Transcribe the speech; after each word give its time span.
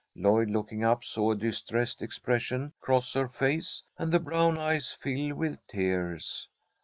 Lloyd, 0.15 0.49
looking 0.49 0.83
up, 0.83 1.03
saw 1.03 1.33
a 1.33 1.37
distressed 1.37 2.01
expression 2.01 2.73
cross 2.81 3.13
her 3.13 3.27
face 3.27 3.83
and 3.99 4.11
the 4.11 4.19
brown 4.19 4.57
eyes 4.57 4.91
fill 4.91 5.35
with 5.35 5.59
tears. 5.67 6.47